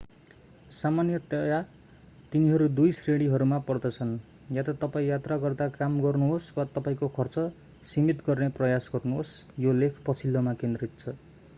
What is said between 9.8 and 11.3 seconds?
लेख पछिल्लोमा केन्द्रित छ